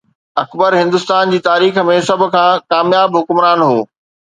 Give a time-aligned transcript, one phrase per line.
[0.43, 3.79] اڪبر هندستان جي تاريخ ۾ سڀ کان ڪامياب حڪمران هو.